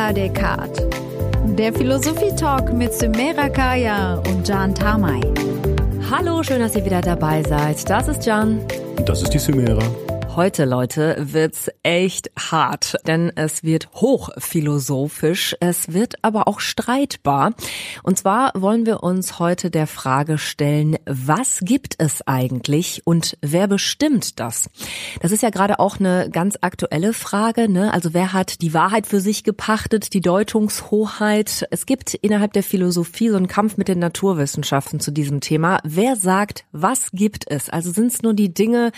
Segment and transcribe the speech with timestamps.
[0.00, 0.82] la Descartes.
[1.58, 5.20] Der Philosophie-Talk mit Sumera Kaya und Jan Tamay.
[6.10, 7.88] Hallo, schön, dass ihr wieder dabei seid.
[7.88, 8.60] Das ist Jan.
[8.96, 9.82] Und das ist die Sumera.
[10.36, 17.52] Heute, Leute, wird's echt hart, denn es wird hochphilosophisch, es wird aber auch streitbar.
[18.04, 23.66] Und zwar wollen wir uns heute der Frage stellen, was gibt es eigentlich und wer
[23.66, 24.70] bestimmt das?
[25.20, 27.92] Das ist ja gerade auch eine ganz aktuelle Frage, ne?
[27.92, 31.66] Also wer hat die Wahrheit für sich gepachtet, die Deutungshoheit?
[31.72, 35.80] Es gibt innerhalb der Philosophie so einen Kampf mit den Naturwissenschaften zu diesem Thema.
[35.82, 37.68] Wer sagt, was gibt es?
[37.68, 38.92] Also sind es nur die Dinge,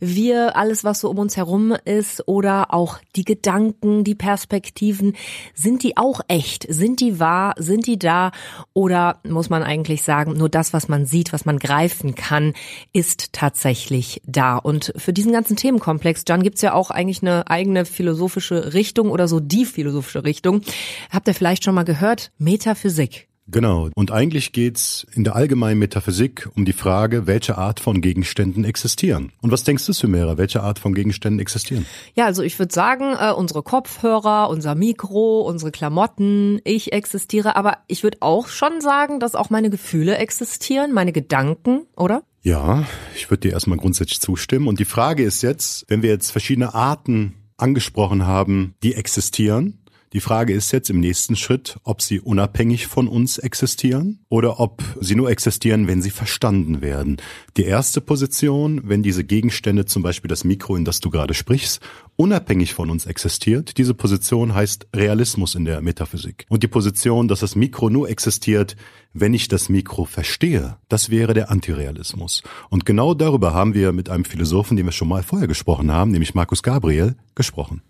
[0.00, 5.14] wir alles, was so um uns herum ist oder auch die Gedanken, die Perspektiven,
[5.54, 6.66] sind die auch echt?
[6.66, 7.54] Sind die wahr?
[7.58, 8.32] Sind die da?
[8.72, 12.54] Oder muss man eigentlich sagen, nur das, was man sieht, was man greifen kann,
[12.94, 14.56] ist tatsächlich da?
[14.56, 19.28] Und für diesen ganzen Themenkomplex, John, gibt's ja auch eigentlich eine eigene philosophische Richtung oder
[19.28, 20.62] so die philosophische Richtung.
[21.10, 22.32] Habt ihr vielleicht schon mal gehört?
[22.38, 23.27] Metaphysik.
[23.50, 23.88] Genau.
[23.94, 29.32] Und eigentlich geht's in der allgemeinen Metaphysik um die Frage, welche Art von Gegenständen existieren.
[29.40, 30.36] Und was denkst du, Sumera?
[30.36, 31.86] Welche Art von Gegenständen existieren?
[32.14, 37.56] Ja, also ich würde sagen, äh, unsere Kopfhörer, unser Mikro, unsere Klamotten, ich existiere.
[37.56, 42.22] Aber ich würde auch schon sagen, dass auch meine Gefühle existieren, meine Gedanken, oder?
[42.42, 42.84] Ja,
[43.16, 44.68] ich würde dir erstmal grundsätzlich zustimmen.
[44.68, 49.78] Und die Frage ist jetzt, wenn wir jetzt verschiedene Arten angesprochen haben, die existieren,
[50.14, 54.82] die Frage ist jetzt im nächsten Schritt, ob sie unabhängig von uns existieren oder ob
[55.00, 57.18] sie nur existieren, wenn sie verstanden werden.
[57.58, 61.80] Die erste Position, wenn diese Gegenstände, zum Beispiel das Mikro, in das du gerade sprichst,
[62.16, 66.46] unabhängig von uns existiert, diese Position heißt Realismus in der Metaphysik.
[66.48, 68.76] Und die Position, dass das Mikro nur existiert,
[69.12, 72.42] wenn ich das Mikro verstehe, das wäre der Antirealismus.
[72.70, 76.10] Und genau darüber haben wir mit einem Philosophen, den wir schon mal vorher gesprochen haben,
[76.12, 77.82] nämlich Markus Gabriel, gesprochen.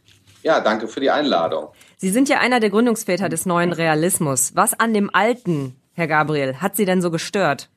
[0.43, 1.69] Ja, danke für die Einladung.
[2.01, 4.53] Sie sind ja einer der Gründungsväter des neuen Realismus.
[4.55, 7.71] Was an dem alten, Herr Gabriel, hat Sie denn so gestört?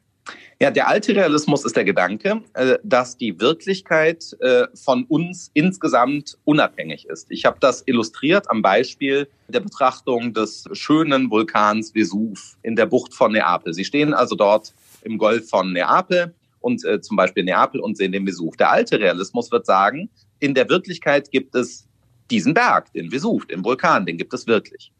[0.59, 6.37] Ja, der alte Realismus ist der Gedanke, äh, dass die Wirklichkeit äh, von uns insgesamt
[6.43, 7.31] unabhängig ist.
[7.31, 13.15] Ich habe das illustriert am Beispiel der Betrachtung des schönen Vulkans Vesuv in der Bucht
[13.15, 13.73] von Neapel.
[13.73, 18.11] Sie stehen also dort im Golf von Neapel und äh, zum Beispiel Neapel und sehen
[18.11, 18.55] den Vesuv.
[18.55, 21.87] Der alte Realismus wird sagen, in der Wirklichkeit gibt es
[22.31, 24.91] diesen Berg, den Vesuv, den Vulkan, den gibt es wirklich.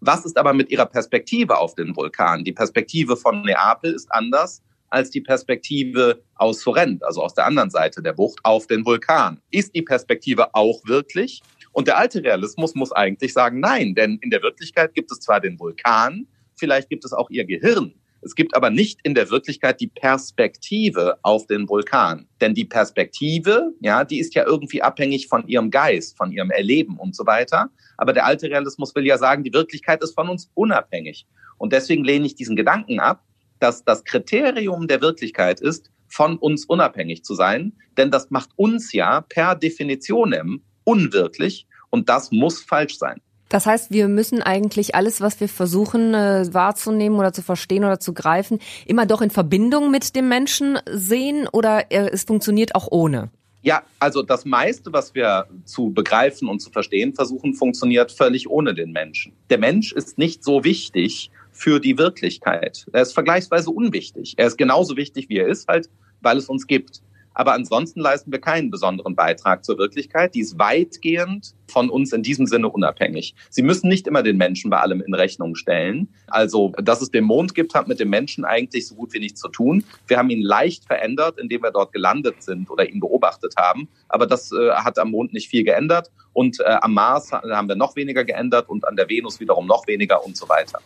[0.00, 2.44] Was ist aber mit ihrer Perspektive auf den Vulkan?
[2.44, 7.70] Die Perspektive von Neapel ist anders als die Perspektive aus Sorrent, also aus der anderen
[7.70, 9.40] Seite der Bucht, auf den Vulkan.
[9.50, 11.42] Ist die Perspektive auch wirklich?
[11.72, 15.40] Und der alte Realismus muss eigentlich sagen, nein, denn in der Wirklichkeit gibt es zwar
[15.40, 16.26] den Vulkan,
[16.56, 21.18] vielleicht gibt es auch ihr Gehirn, es gibt aber nicht in der Wirklichkeit die Perspektive
[21.22, 22.28] auf den Vulkan.
[22.40, 26.98] Denn die Perspektive, ja, die ist ja irgendwie abhängig von ihrem Geist, von ihrem Erleben
[26.98, 27.70] und so weiter.
[27.96, 31.26] Aber der alte Realismus will ja sagen, die Wirklichkeit ist von uns unabhängig.
[31.58, 33.24] Und deswegen lehne ich diesen Gedanken ab,
[33.60, 37.72] dass das Kriterium der Wirklichkeit ist, von uns unabhängig zu sein.
[37.96, 41.66] Denn das macht uns ja per Definition unwirklich.
[41.90, 43.20] Und das muss falsch sein.
[43.48, 47.98] Das heißt, wir müssen eigentlich alles, was wir versuchen äh, wahrzunehmen oder zu verstehen oder
[47.98, 52.88] zu greifen, immer doch in Verbindung mit dem Menschen sehen oder äh, es funktioniert auch
[52.90, 53.30] ohne?
[53.62, 58.72] Ja, also das meiste, was wir zu begreifen und zu verstehen versuchen, funktioniert völlig ohne
[58.74, 59.32] den Menschen.
[59.50, 62.86] Der Mensch ist nicht so wichtig für die Wirklichkeit.
[62.92, 64.34] Er ist vergleichsweise unwichtig.
[64.36, 67.02] Er ist genauso wichtig, wie er ist, halt, weil es uns gibt.
[67.38, 70.34] Aber ansonsten leisten wir keinen besonderen Beitrag zur Wirklichkeit.
[70.34, 73.36] Die ist weitgehend von uns in diesem Sinne unabhängig.
[73.48, 76.08] Sie müssen nicht immer den Menschen bei allem in Rechnung stellen.
[76.26, 79.40] Also, dass es den Mond gibt, hat mit dem Menschen eigentlich so gut wie nichts
[79.40, 79.84] zu tun.
[80.08, 83.88] Wir haben ihn leicht verändert, indem wir dort gelandet sind oder ihn beobachtet haben.
[84.08, 86.10] Aber das äh, hat am Mond nicht viel geändert.
[86.32, 89.86] Und äh, am Mars haben wir noch weniger geändert und an der Venus wiederum noch
[89.86, 90.78] weniger und so weiter.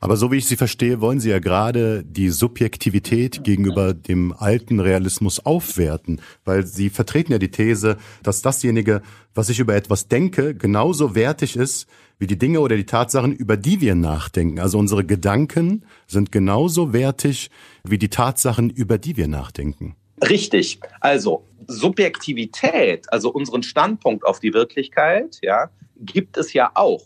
[0.00, 4.80] Aber so wie ich Sie verstehe, wollen Sie ja gerade die Subjektivität gegenüber dem alten
[4.80, 9.02] Realismus aufwerten, weil Sie vertreten ja die These, dass dasjenige,
[9.34, 11.86] was ich über etwas denke, genauso wertig ist
[12.18, 14.58] wie die Dinge oder die Tatsachen, über die wir nachdenken.
[14.58, 17.50] Also unsere Gedanken sind genauso wertig
[17.84, 19.96] wie die Tatsachen, über die wir nachdenken.
[20.20, 20.80] Richtig.
[21.00, 27.04] Also Subjektivität, also unseren Standpunkt auf die Wirklichkeit, ja, gibt es ja auch.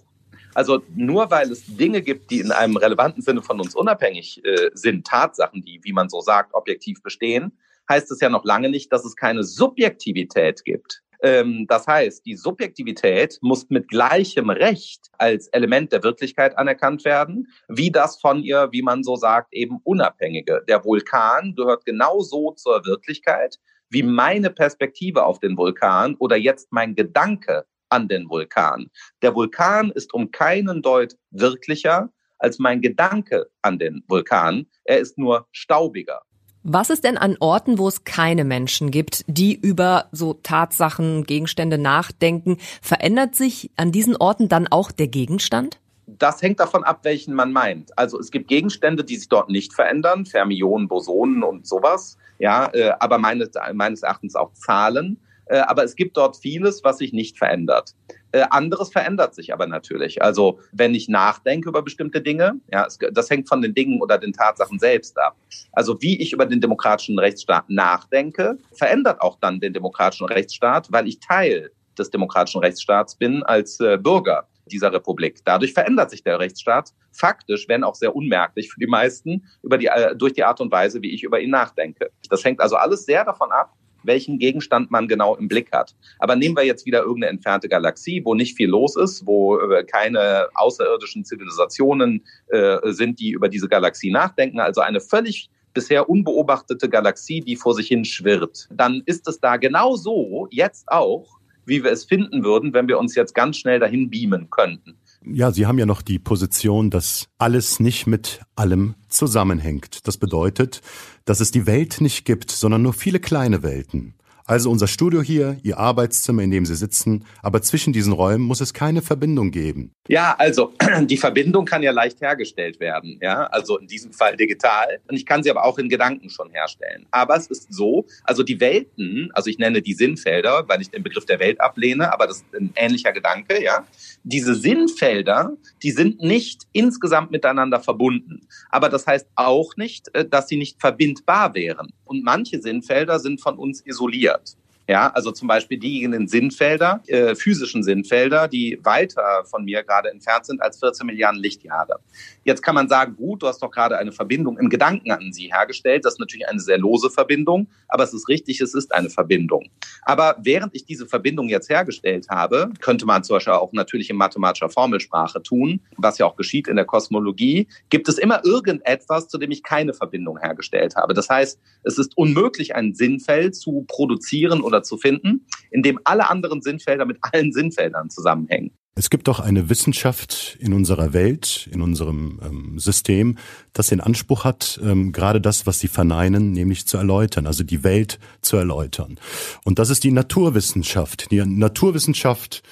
[0.55, 4.71] Also nur weil es Dinge gibt, die in einem relevanten Sinne von uns unabhängig äh,
[4.75, 7.53] sind, Tatsachen, die, wie man so sagt, objektiv bestehen,
[7.89, 11.03] heißt es ja noch lange nicht, dass es keine Subjektivität gibt.
[11.23, 17.49] Ähm, das heißt, die Subjektivität muss mit gleichem Recht als Element der Wirklichkeit anerkannt werden,
[17.69, 20.63] wie das von ihr, wie man so sagt, eben unabhängige.
[20.69, 23.59] Der Vulkan gehört genauso zur Wirklichkeit,
[23.93, 28.91] wie meine Perspektive auf den Vulkan oder jetzt mein Gedanke an den Vulkan.
[29.21, 34.67] Der Vulkan ist um keinen Deut wirklicher als mein Gedanke an den Vulkan.
[34.85, 36.23] Er ist nur staubiger.
[36.65, 41.77] Was ist denn an Orten, wo es keine Menschen gibt, die über so Tatsachen, Gegenstände
[41.77, 42.59] nachdenken?
[42.81, 45.82] Verändert sich an diesen Orten dann auch der Gegenstand?
[46.19, 47.97] Das hängt davon ab, welchen man meint.
[47.97, 52.19] Also es gibt Gegenstände, die sich dort nicht verändern, Fermionen, Bosonen und sowas.
[52.39, 55.19] Ja, äh, aber meines, meines Erachtens auch Zahlen.
[55.47, 57.95] Äh, aber es gibt dort vieles, was sich nicht verändert.
[58.33, 60.23] Äh, anderes verändert sich aber natürlich.
[60.23, 64.33] Also wenn ich nachdenke über bestimmte Dinge, ja, das hängt von den Dingen oder den
[64.33, 65.37] Tatsachen selbst ab.
[65.73, 71.07] Also wie ich über den demokratischen Rechtsstaat nachdenke, verändert auch dann den demokratischen Rechtsstaat, weil
[71.09, 75.41] ich Teil des demokratischen Rechtsstaats bin als äh, Bürger dieser Republik.
[75.45, 79.87] Dadurch verändert sich der Rechtsstaat faktisch, wenn auch sehr unmerklich für die meisten, über die,
[79.87, 82.11] äh, durch die Art und Weise, wie ich über ihn nachdenke.
[82.31, 83.75] Das hängt also alles sehr davon ab,
[84.05, 85.95] welchen Gegenstand man genau im Blick hat.
[86.19, 89.85] Aber nehmen wir jetzt wieder irgendeine entfernte Galaxie, wo nicht viel los ist, wo äh,
[89.85, 94.61] keine außerirdischen Zivilisationen äh, sind, die über diese Galaxie nachdenken.
[94.61, 98.69] Also eine völlig bisher unbeobachtete Galaxie, die vor sich hin schwirrt.
[98.71, 102.99] Dann ist es da genau so, jetzt auch, wie wir es finden würden, wenn wir
[102.99, 104.97] uns jetzt ganz schnell dahin beamen könnten.
[105.25, 110.07] Ja, Sie haben ja noch die Position, dass alles nicht mit allem zusammenhängt.
[110.09, 110.81] Das bedeutet,
[111.25, 114.15] dass es die Welt nicht gibt, sondern nur viele kleine Welten.
[114.47, 118.61] Also unser Studio hier, Ihr Arbeitszimmer, in dem Sie sitzen, aber zwischen diesen Räumen muss
[118.61, 119.95] es keine Verbindung geben.
[120.09, 120.73] Ja, also
[121.03, 125.01] die Verbindung kann ja leicht hergestellt werden, ja, also in diesem Fall digital.
[125.09, 127.07] Und ich kann sie aber auch in Gedanken schon herstellen.
[127.11, 131.03] Aber es ist so, also die Welten, also ich nenne die Sinnfelder, weil ich den
[131.03, 133.87] Begriff der Welt ablehne, aber das ist ein ähnlicher Gedanke, ja.
[134.25, 135.53] Diese Sinnfelder,
[135.83, 138.41] die sind nicht insgesamt miteinander verbunden.
[138.71, 141.93] Aber das heißt auch nicht, äh, dass sie nicht verbindbar wären.
[142.05, 144.42] Und manche Sinnfelder sind von uns isoliert.
[144.89, 150.47] Ja, also zum Beispiel diejenigen Sinnfelder, äh, physischen Sinnfelder, die weiter von mir gerade entfernt
[150.47, 152.01] sind als 14 Milliarden Lichtjahre.
[152.43, 155.53] Jetzt kann man sagen, gut, du hast doch gerade eine Verbindung im Gedanken an sie
[155.53, 156.05] hergestellt.
[156.05, 159.69] Das ist natürlich eine sehr lose Verbindung, aber es ist richtig, es ist eine Verbindung.
[160.03, 164.17] Aber während ich diese Verbindung jetzt hergestellt habe, könnte man zum Beispiel auch natürlich in
[164.17, 169.39] mathematischer Formelsprache tun, was ja auch geschieht in der Kosmologie, gibt es immer irgendetwas, zu
[169.39, 171.15] dem ich keine Verbindung hergestellt habe.
[171.15, 176.31] Das heißt, es ist unmöglich, ein Sinnfeld zu produzieren oder zu finden, in dem alle
[176.31, 178.73] anderen Sinnfelder mit allen Sinnfeldern zusammenhängen.
[178.95, 183.39] Es gibt doch eine Wissenschaft in unserer Welt, in unserem ähm, System,
[183.73, 187.85] das den Anspruch hat, ähm, gerade das, was sie verneinen, nämlich zu erläutern, also die
[187.85, 189.19] Welt zu erläutern.
[189.65, 191.31] Und das ist die Naturwissenschaft.
[191.31, 192.63] Die Naturwissenschaft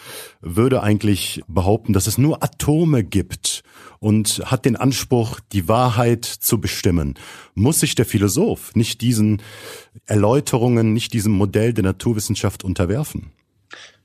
[0.42, 3.62] würde eigentlich behaupten, dass es nur Atome gibt
[4.00, 7.14] und hat den Anspruch, die Wahrheit zu bestimmen.
[7.54, 9.42] Muss sich der Philosoph nicht diesen
[10.06, 13.30] Erläuterungen, nicht diesem Modell der Naturwissenschaft unterwerfen?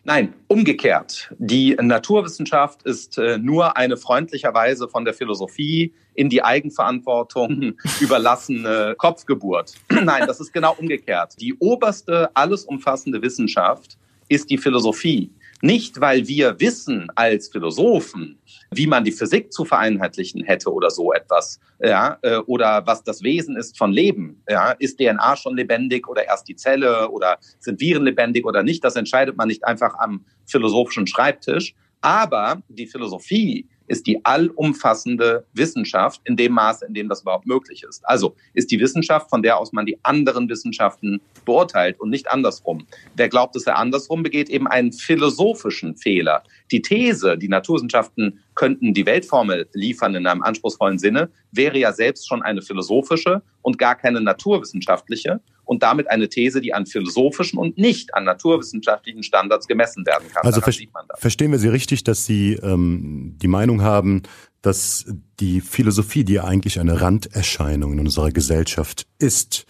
[0.08, 1.34] Nein, umgekehrt.
[1.40, 9.74] Die Naturwissenschaft ist äh, nur eine freundlicherweise von der Philosophie in die Eigenverantwortung überlassene Kopfgeburt.
[9.90, 11.42] Nein, das ist genau umgekehrt.
[11.42, 15.32] Die oberste, alles umfassende Wissenschaft ist die Philosophie.
[15.62, 18.38] Nicht, weil wir wissen als Philosophen,
[18.72, 23.24] wie man die Physik zu vereinheitlichen hätte oder so etwas, ja, äh, oder was das
[23.24, 24.44] Wesen ist von Leben.
[24.50, 28.84] Ja, ist DNA schon lebendig oder erst die Zelle oder sind Viren lebendig oder nicht?
[28.84, 31.74] Das entscheidet man nicht einfach am philosophischen Schreibtisch.
[32.02, 37.84] Aber die Philosophie ist die allumfassende Wissenschaft in dem Maße, in dem das überhaupt möglich
[37.88, 38.02] ist.
[38.08, 42.86] Also ist die Wissenschaft, von der aus man die anderen Wissenschaften beurteilt und nicht andersrum.
[43.16, 46.44] Wer glaubt, dass er andersrum begeht, eben einen philosophischen Fehler.
[46.72, 52.28] Die These, die Naturwissenschaften könnten die Weltformel liefern in einem anspruchsvollen Sinne, wäre ja selbst
[52.28, 57.78] schon eine philosophische und gar keine naturwissenschaftliche und damit eine These, die an philosophischen und
[57.78, 60.46] nicht an naturwissenschaftlichen Standards gemessen werden kann.
[60.46, 60.74] Also ver
[61.18, 64.24] verstehen wir Sie richtig, dass Sie ähm, die Meinung haben,
[64.62, 65.06] dass
[65.40, 69.66] die Philosophie, die ja eigentlich eine Randerscheinung in unserer Gesellschaft ist,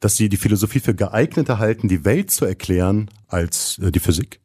[0.00, 4.40] dass Sie die Philosophie für geeigneter halten, die Welt zu erklären als äh, die Physik?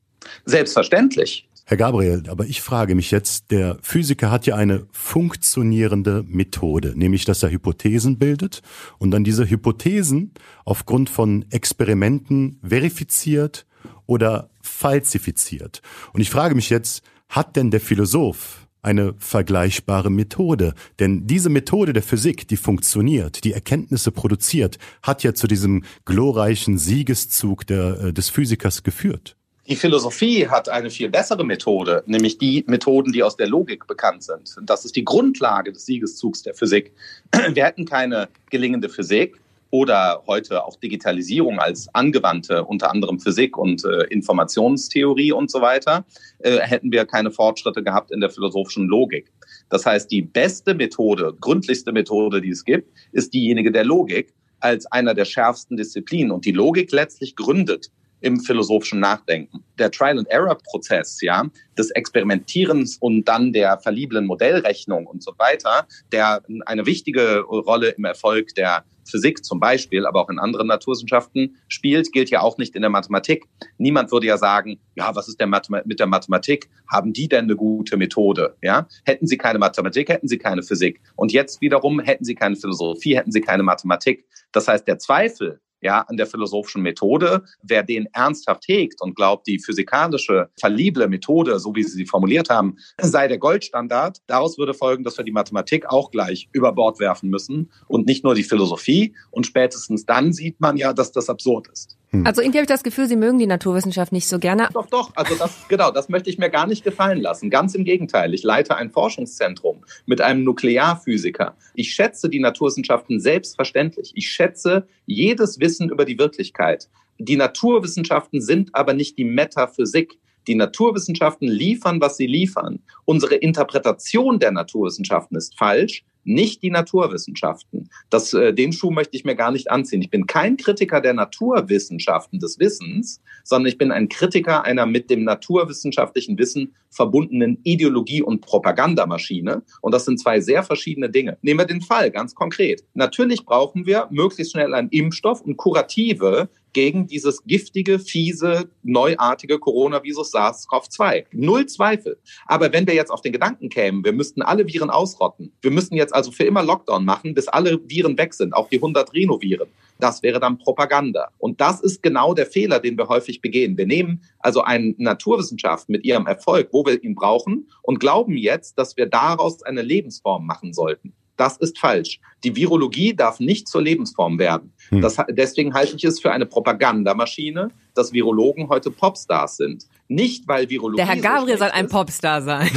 [0.46, 1.48] Selbstverständlich.
[1.66, 7.24] Herr Gabriel, aber ich frage mich jetzt, der Physiker hat ja eine funktionierende Methode, nämlich
[7.24, 8.62] dass er Hypothesen bildet
[8.98, 10.34] und dann diese Hypothesen
[10.66, 13.66] aufgrund von Experimenten verifiziert
[14.06, 15.82] oder falsifiziert.
[16.12, 20.74] Und ich frage mich jetzt, hat denn der Philosoph eine vergleichbare Methode.
[21.00, 26.78] Denn diese Methode der Physik, die funktioniert, die Erkenntnisse produziert, hat ja zu diesem glorreichen
[26.78, 29.38] Siegeszug der, äh, des Physikers geführt.
[29.68, 34.24] Die Philosophie hat eine viel bessere Methode, nämlich die Methoden, die aus der Logik bekannt
[34.24, 34.58] sind.
[34.64, 36.92] Das ist die Grundlage des Siegeszugs der Physik.
[37.54, 39.40] Wir hätten keine gelingende Physik,
[39.74, 46.06] oder heute auch Digitalisierung als angewandte, unter anderem Physik und äh, Informationstheorie und so weiter,
[46.38, 49.32] äh, hätten wir keine Fortschritte gehabt in der philosophischen Logik.
[49.70, 54.86] Das heißt, die beste Methode, gründlichste Methode, die es gibt, ist diejenige der Logik als
[54.92, 56.32] einer der schärfsten Disziplinen.
[56.32, 57.90] Und die Logik letztlich gründet
[58.24, 59.64] im philosophischen Nachdenken.
[59.78, 61.46] Der Trial-and-Error-Prozess, ja,
[61.78, 68.06] des Experimentierens und dann der verlieblen Modellrechnung und so weiter, der eine wichtige Rolle im
[68.06, 72.76] Erfolg der Physik zum Beispiel, aber auch in anderen Naturwissenschaften spielt, gilt ja auch nicht
[72.76, 73.46] in der Mathematik.
[73.78, 75.54] Niemand würde ja sagen, ja, was ist denn
[75.84, 76.70] mit der Mathematik?
[76.90, 78.56] Haben die denn eine gute Methode?
[78.62, 81.02] Ja, hätten sie keine Mathematik, hätten sie keine Physik.
[81.18, 84.26] Und jetzt wiederum hätten sie keine Philosophie, hätten sie keine Mathematik.
[84.54, 87.44] Das heißt, der Zweifel ja, an der philosophischen Methode.
[87.62, 92.50] Wer den ernsthaft hegt und glaubt, die physikalische, fallible Methode, so wie Sie sie formuliert
[92.50, 97.00] haben, sei der Goldstandard, daraus würde folgen, dass wir die Mathematik auch gleich über Bord
[97.00, 99.16] werfen müssen und nicht nur die Philosophie.
[99.32, 101.98] Und spätestens dann sieht man ja, dass das absurd ist.
[102.14, 102.28] Hm.
[102.28, 104.70] Also irgendwie habe ich das Gefühl, Sie mögen die Naturwissenschaft nicht so gerne.
[104.72, 105.12] Doch, doch.
[105.16, 107.50] Also das, genau, das möchte ich mir gar nicht gefallen lassen.
[107.50, 108.34] Ganz im Gegenteil.
[108.36, 111.58] Ich leite ein Forschungszentrum mit einem Nuklearphysiker.
[111.74, 114.12] Ich schätze die Naturwissenschaften selbstverständlich.
[114.16, 116.90] Ich schätze jedes Wissen über die Wirklichkeit.
[117.18, 120.20] Die Naturwissenschaften sind aber nicht die Metaphysik.
[120.48, 122.80] Die Naturwissenschaften liefern, was sie liefern.
[123.06, 127.90] Unsere Interpretation der Naturwissenschaften ist falsch nicht die Naturwissenschaften.
[128.10, 130.02] Das, äh, den Schuh möchte ich mir gar nicht anziehen.
[130.02, 135.10] Ich bin kein Kritiker der Naturwissenschaften des Wissens, sondern ich bin ein Kritiker einer mit
[135.10, 139.64] dem naturwissenschaftlichen Wissen verbundenen Ideologie- und Propagandamaschine.
[139.82, 141.38] Und das sind zwei sehr verschiedene Dinge.
[141.42, 142.84] Nehmen wir den Fall ganz konkret.
[142.94, 150.34] Natürlich brauchen wir möglichst schnell einen Impfstoff und Kurative gegen dieses giftige, fiese, neuartige Coronavirus
[150.34, 151.26] SARS-CoV-2.
[151.32, 152.18] Null Zweifel.
[152.46, 155.96] Aber wenn wir jetzt auf den Gedanken kämen, wir müssten alle Viren ausrotten, wir müssten
[155.96, 159.70] jetzt also für immer Lockdown machen, bis alle Viren weg sind, auch die 100 Rhinoviren,
[160.00, 161.30] das wäre dann Propaganda.
[161.38, 163.78] Und das ist genau der Fehler, den wir häufig begehen.
[163.78, 168.78] Wir nehmen also eine Naturwissenschaft mit ihrem Erfolg, wo wir ihn brauchen, und glauben jetzt,
[168.78, 171.14] dass wir daraus eine Lebensform machen sollten.
[171.38, 172.20] Das ist falsch.
[172.44, 174.74] Die Virologie darf nicht zur Lebensform werden.
[174.90, 175.02] Hm.
[175.02, 179.86] Das, deswegen halte ich es für eine Propagandamaschine, dass Virologen heute Popstars sind.
[180.08, 180.98] Nicht, weil Virologie.
[180.98, 182.70] Der Herr Gabriel so soll ein Popstar sein.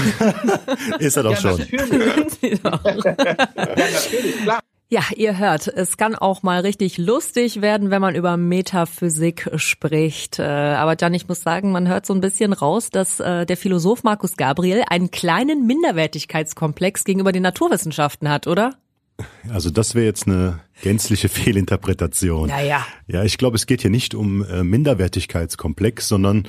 [0.98, 1.58] ist er doch ja, schon.
[1.58, 2.60] Natürlich.
[2.62, 2.78] ja,
[3.64, 4.60] natürlich, klar.
[4.88, 10.38] Ja, ihr hört, es kann auch mal richtig lustig werden, wenn man über Metaphysik spricht.
[10.38, 13.56] Äh, aber Jan, ich muss sagen, man hört so ein bisschen raus, dass äh, der
[13.56, 18.76] Philosoph Markus Gabriel einen kleinen Minderwertigkeitskomplex gegenüber den Naturwissenschaften hat, oder?
[19.48, 22.48] Also das wäre jetzt eine gänzliche Fehlinterpretation.
[22.48, 22.86] Naja.
[23.08, 26.46] Ja, ich glaube, es geht hier nicht um äh, Minderwertigkeitskomplex, sondern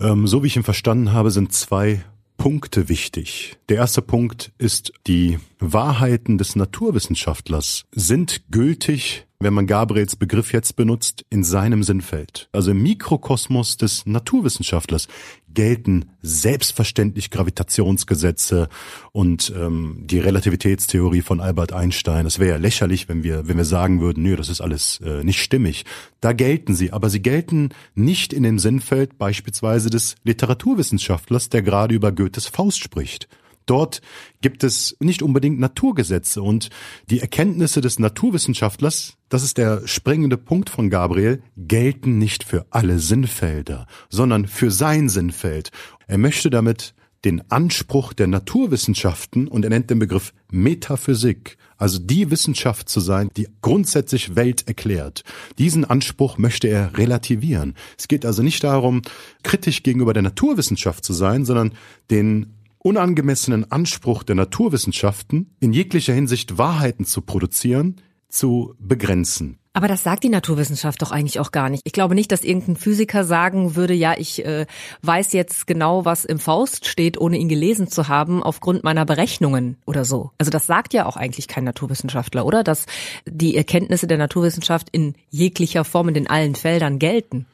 [0.00, 2.02] ähm, so wie ich ihn verstanden habe, sind zwei
[2.42, 3.56] Punkte wichtig.
[3.68, 10.76] Der erste Punkt ist, die Wahrheiten des Naturwissenschaftlers sind gültig wenn man Gabriels Begriff jetzt
[10.76, 12.48] benutzt, in seinem Sinnfeld.
[12.52, 15.08] Also im Mikrokosmos des Naturwissenschaftlers
[15.54, 18.68] gelten selbstverständlich Gravitationsgesetze
[19.12, 22.26] und ähm, die Relativitätstheorie von Albert Einstein.
[22.26, 25.24] Es wäre ja lächerlich, wenn wir, wenn wir sagen würden, nö, das ist alles äh,
[25.24, 25.84] nicht stimmig.
[26.20, 31.94] Da gelten sie, aber sie gelten nicht in dem Sinnfeld beispielsweise des Literaturwissenschaftlers, der gerade
[31.94, 33.28] über Goethes Faust spricht.
[33.66, 34.00] Dort
[34.40, 36.70] gibt es nicht unbedingt Naturgesetze und
[37.10, 42.98] die Erkenntnisse des Naturwissenschaftlers, das ist der springende Punkt von Gabriel, gelten nicht für alle
[42.98, 45.70] Sinnfelder, sondern für sein Sinnfeld.
[46.06, 52.30] Er möchte damit den Anspruch der Naturwissenschaften und er nennt den Begriff Metaphysik, also die
[52.30, 55.22] Wissenschaft zu sein, die grundsätzlich Welt erklärt.
[55.58, 57.74] Diesen Anspruch möchte er relativieren.
[57.96, 59.02] Es geht also nicht darum,
[59.42, 61.72] kritisch gegenüber der Naturwissenschaft zu sein, sondern
[62.10, 69.58] den unangemessenen Anspruch der Naturwissenschaften, in jeglicher Hinsicht Wahrheiten zu produzieren, zu begrenzen.
[69.74, 71.82] Aber das sagt die Naturwissenschaft doch eigentlich auch gar nicht.
[71.86, 74.66] Ich glaube nicht, dass irgendein Physiker sagen würde, ja, ich äh,
[75.00, 79.78] weiß jetzt genau, was im Faust steht, ohne ihn gelesen zu haben, aufgrund meiner Berechnungen
[79.86, 80.30] oder so.
[80.36, 82.64] Also das sagt ja auch eigentlich kein Naturwissenschaftler, oder?
[82.64, 82.84] Dass
[83.24, 87.46] die Erkenntnisse der Naturwissenschaft in jeglicher Form und in allen Feldern gelten.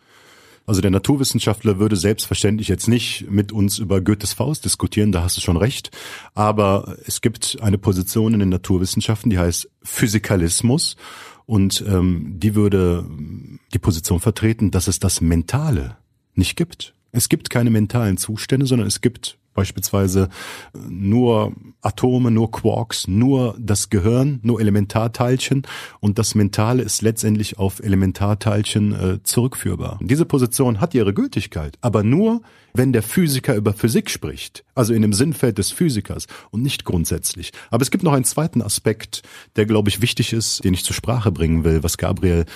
[0.68, 5.38] Also der Naturwissenschaftler würde selbstverständlich jetzt nicht mit uns über Goethes Faust diskutieren, da hast
[5.38, 5.90] du schon recht.
[6.34, 10.96] Aber es gibt eine Position in den Naturwissenschaften, die heißt Physikalismus.
[11.46, 13.06] Und ähm, die würde
[13.72, 15.96] die Position vertreten, dass es das Mentale
[16.34, 16.94] nicht gibt.
[17.12, 20.28] Es gibt keine mentalen Zustände, sondern es gibt beispielsweise
[20.88, 25.62] nur Atome, nur Quarks, nur das Gehirn, nur Elementarteilchen
[25.98, 29.98] und das Mentale ist letztendlich auf Elementarteilchen äh, zurückführbar.
[30.00, 32.42] Diese Position hat ihre Gültigkeit, aber nur,
[32.78, 37.50] wenn der Physiker über Physik spricht, also in dem Sinnfeld des Physikers und nicht grundsätzlich.
[37.70, 39.22] Aber es gibt noch einen zweiten Aspekt,
[39.56, 42.46] der, glaube ich, wichtig ist, den ich zur Sprache bringen will, was Gabriel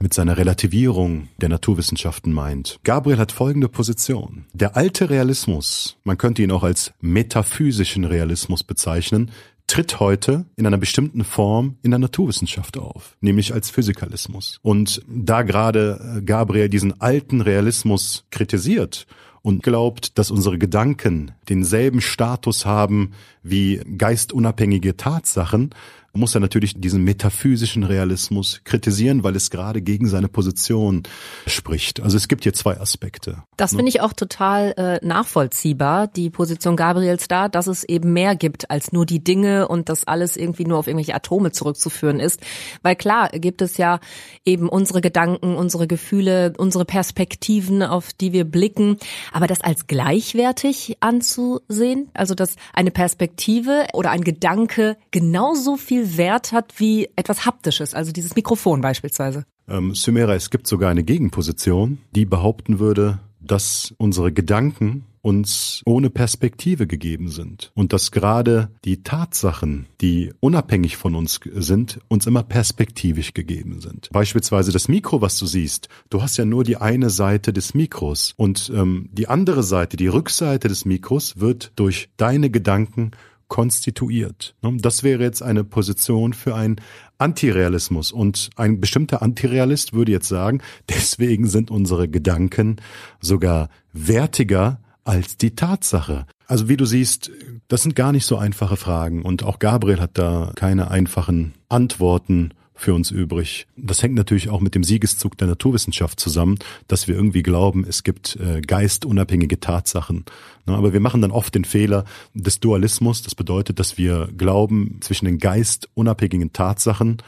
[0.00, 2.80] mit seiner Relativierung der Naturwissenschaften meint.
[2.82, 4.44] Gabriel hat folgende Position.
[4.52, 9.30] Der alte Realismus, man könnte ihn auch als metaphysischen Realismus bezeichnen,
[9.68, 14.58] tritt heute in einer bestimmten Form in der Naturwissenschaft auf, nämlich als Physikalismus.
[14.62, 19.06] Und da gerade Gabriel diesen alten Realismus kritisiert
[19.42, 25.70] und glaubt, dass unsere Gedanken denselben Status haben wie geistunabhängige Tatsachen,
[26.12, 31.02] muss er natürlich diesen metaphysischen Realismus kritisieren, weil es gerade gegen seine Position
[31.46, 32.00] spricht.
[32.00, 33.42] Also es gibt hier zwei Aspekte.
[33.56, 38.36] Das finde ich auch total äh, nachvollziehbar, die Position Gabriels da, dass es eben mehr
[38.36, 42.40] gibt als nur die Dinge und dass alles irgendwie nur auf irgendwelche Atome zurückzuführen ist.
[42.82, 44.00] Weil klar gibt es ja
[44.44, 48.96] eben unsere Gedanken, unsere Gefühle, unsere Perspektiven, auf die wir blicken,
[49.32, 56.52] aber das als gleichwertig anzusehen, also dass eine Perspektive oder ein Gedanke genauso viel Wert
[56.52, 59.44] hat wie etwas Haptisches, also dieses Mikrofon beispielsweise.
[59.68, 66.10] Ähm, Sumera, es gibt sogar eine Gegenposition, die behaupten würde, dass unsere Gedanken uns ohne
[66.10, 72.42] Perspektive gegeben sind und dass gerade die Tatsachen, die unabhängig von uns sind, uns immer
[72.42, 74.08] perspektivisch gegeben sind.
[74.12, 75.88] Beispielsweise das Mikro, was du siehst.
[76.08, 80.06] Du hast ja nur die eine Seite des Mikros und ähm, die andere Seite, die
[80.06, 83.10] Rückseite des Mikros wird durch deine Gedanken
[83.48, 84.54] konstituiert.
[84.62, 84.76] Ne?
[84.80, 86.76] Das wäre jetzt eine Position für einen
[87.18, 88.12] Antirealismus.
[88.12, 92.76] Und ein bestimmter Antirealist würde jetzt sagen, deswegen sind unsere Gedanken
[93.20, 96.26] sogar wertiger als die Tatsache.
[96.46, 97.30] Also wie du siehst,
[97.68, 102.52] das sind gar nicht so einfache Fragen und auch Gabriel hat da keine einfachen Antworten
[102.78, 103.66] für uns übrig.
[103.76, 108.04] Das hängt natürlich auch mit dem Siegeszug der Naturwissenschaft zusammen, dass wir irgendwie glauben, es
[108.04, 110.24] gibt äh, geistunabhängige Tatsachen.
[110.64, 112.04] Ne, aber wir machen dann oft den Fehler
[112.34, 113.22] des Dualismus.
[113.22, 117.18] Das bedeutet, dass wir glauben, zwischen den geistunabhängigen Tatsachen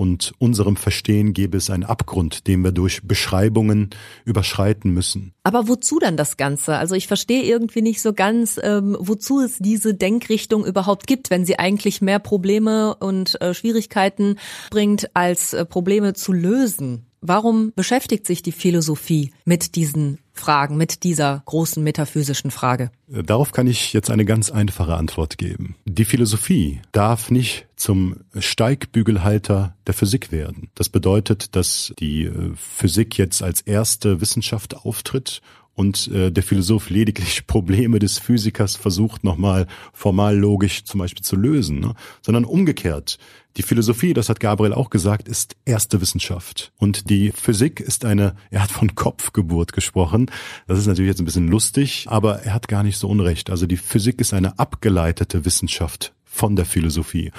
[0.00, 3.90] und unserem Verstehen gäbe es einen Abgrund, den wir durch Beschreibungen
[4.24, 5.34] überschreiten müssen.
[5.42, 6.78] Aber wozu dann das Ganze?
[6.78, 11.44] Also ich verstehe irgendwie nicht so ganz, ähm, wozu es diese Denkrichtung überhaupt gibt, wenn
[11.44, 14.36] sie eigentlich mehr Probleme und äh, Schwierigkeiten
[14.70, 17.09] bringt, als äh, Probleme zu lösen.
[17.22, 22.90] Warum beschäftigt sich die Philosophie mit diesen Fragen, mit dieser großen metaphysischen Frage?
[23.08, 25.76] Darauf kann ich jetzt eine ganz einfache Antwort geben.
[25.84, 30.70] Die Philosophie darf nicht zum Steigbügelhalter der Physik werden.
[30.74, 35.42] Das bedeutet, dass die äh, Physik jetzt als erste Wissenschaft auftritt
[35.80, 41.36] und äh, der Philosoph lediglich Probleme des Physikers versucht nochmal formal logisch zum Beispiel zu
[41.36, 41.94] lösen, ne?
[42.20, 43.16] sondern umgekehrt.
[43.56, 46.72] Die Philosophie, das hat Gabriel auch gesagt, ist erste Wissenschaft.
[46.76, 50.30] Und die Physik ist eine, er hat von Kopfgeburt gesprochen.
[50.66, 53.48] Das ist natürlich jetzt ein bisschen lustig, aber er hat gar nicht so unrecht.
[53.48, 57.32] Also die Physik ist eine abgeleitete Wissenschaft von der Philosophie.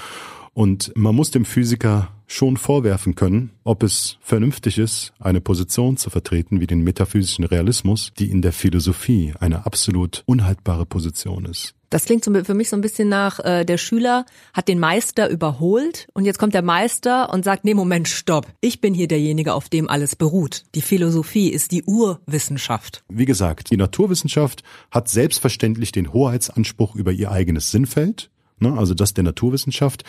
[0.53, 6.09] Und man muss dem Physiker schon vorwerfen können, ob es vernünftig ist, eine Position zu
[6.09, 11.73] vertreten wie den metaphysischen Realismus, die in der Philosophie eine absolut unhaltbare Position ist.
[11.89, 16.07] Das klingt für mich so ein bisschen nach, äh, der Schüler hat den Meister überholt
[16.13, 18.47] und jetzt kommt der Meister und sagt, nee, Moment, stopp.
[18.61, 20.63] Ich bin hier derjenige, auf dem alles beruht.
[20.73, 23.03] Die Philosophie ist die Urwissenschaft.
[23.09, 28.29] Wie gesagt, die Naturwissenschaft hat selbstverständlich den Hoheitsanspruch über ihr eigenes Sinnfeld,
[28.61, 30.03] ne, also das der Naturwissenschaft.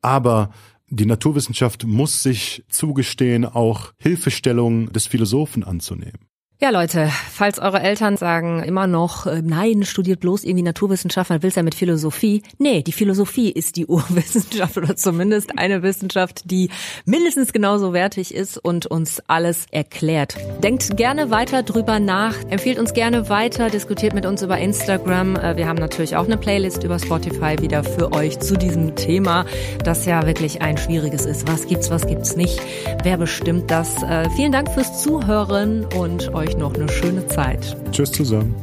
[0.00, 0.50] Aber
[0.88, 6.31] die Naturwissenschaft muss sich zugestehen, auch Hilfestellung des Philosophen anzunehmen.
[6.62, 11.42] Ja, Leute, falls eure Eltern sagen immer noch, äh, nein, studiert bloß irgendwie Naturwissenschaft, man
[11.42, 12.44] will's ja mit Philosophie.
[12.58, 16.70] Nee, die Philosophie ist die Urwissenschaft oder zumindest eine Wissenschaft, die
[17.04, 20.36] mindestens genauso wertig ist und uns alles erklärt.
[20.62, 25.34] Denkt gerne weiter drüber nach, empfiehlt uns gerne weiter, diskutiert mit uns über Instagram.
[25.34, 29.46] Äh, wir haben natürlich auch eine Playlist über Spotify wieder für euch zu diesem Thema,
[29.82, 31.48] das ja wirklich ein schwieriges ist.
[31.48, 32.62] Was gibt's, was gibt's nicht?
[33.02, 34.00] Wer bestimmt das?
[34.04, 37.76] Äh, vielen Dank fürs Zuhören und euch euch noch eine schöne Zeit.
[37.90, 38.54] Tschüss zusammen.